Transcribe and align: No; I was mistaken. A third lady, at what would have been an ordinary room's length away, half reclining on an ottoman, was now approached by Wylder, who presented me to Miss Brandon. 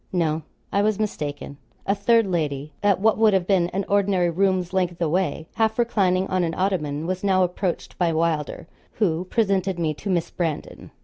No; 0.11 0.41
I 0.71 0.81
was 0.81 0.97
mistaken. 0.97 1.57
A 1.85 1.93
third 1.93 2.25
lady, 2.25 2.73
at 2.81 2.99
what 2.99 3.19
would 3.19 3.33
have 3.35 3.45
been 3.45 3.69
an 3.69 3.85
ordinary 3.87 4.31
room's 4.31 4.73
length 4.73 4.99
away, 4.99 5.45
half 5.53 5.77
reclining 5.77 6.25
on 6.25 6.43
an 6.43 6.55
ottoman, 6.55 7.05
was 7.05 7.23
now 7.23 7.43
approached 7.43 7.95
by 7.99 8.11
Wylder, 8.11 8.65
who 8.93 9.25
presented 9.25 9.77
me 9.77 9.93
to 9.93 10.09
Miss 10.09 10.31
Brandon. 10.31 10.89